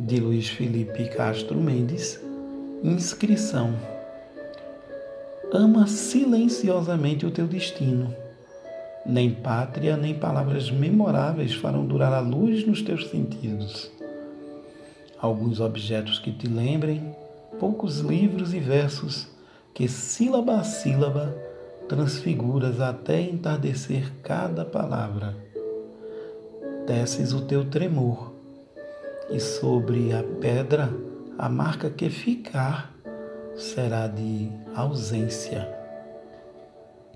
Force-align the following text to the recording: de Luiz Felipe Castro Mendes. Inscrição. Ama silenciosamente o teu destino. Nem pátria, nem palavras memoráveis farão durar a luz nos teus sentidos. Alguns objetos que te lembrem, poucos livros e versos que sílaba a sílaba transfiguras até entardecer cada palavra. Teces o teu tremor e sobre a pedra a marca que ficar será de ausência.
de 0.00 0.18
Luiz 0.18 0.48
Felipe 0.48 1.04
Castro 1.10 1.60
Mendes. 1.60 2.18
Inscrição. 2.82 3.74
Ama 5.52 5.86
silenciosamente 5.86 7.26
o 7.26 7.30
teu 7.30 7.46
destino. 7.46 8.14
Nem 9.04 9.30
pátria, 9.30 9.98
nem 9.98 10.14
palavras 10.14 10.70
memoráveis 10.70 11.54
farão 11.54 11.84
durar 11.84 12.14
a 12.14 12.20
luz 12.20 12.66
nos 12.66 12.80
teus 12.80 13.10
sentidos. 13.10 13.90
Alguns 15.20 15.60
objetos 15.60 16.18
que 16.18 16.32
te 16.32 16.48
lembrem, 16.48 17.14
poucos 17.58 17.98
livros 17.98 18.54
e 18.54 18.58
versos 18.58 19.28
que 19.74 19.86
sílaba 19.86 20.60
a 20.60 20.64
sílaba 20.64 21.36
transfiguras 21.88 22.80
até 22.80 23.20
entardecer 23.20 24.10
cada 24.22 24.64
palavra. 24.64 25.36
Teces 26.86 27.34
o 27.34 27.42
teu 27.42 27.66
tremor 27.66 28.29
e 29.30 29.38
sobre 29.38 30.12
a 30.12 30.22
pedra 30.40 30.92
a 31.38 31.48
marca 31.48 31.88
que 31.88 32.10
ficar 32.10 32.92
será 33.56 34.06
de 34.06 34.50
ausência. 34.74 35.79